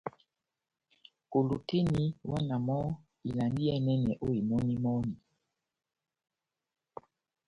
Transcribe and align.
Kolo 1.31 1.55
tɛ́h 1.67 1.81
eni, 1.83 2.03
iwɛ 2.23 2.37
na 2.49 2.55
mɔ́ 2.67 2.81
ivalandi 3.27 3.61
iyɛ́nɛ 3.65 4.13
ó 4.25 4.27
imɔni-imɔni. 4.39 5.13